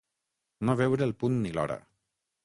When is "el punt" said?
1.07-1.35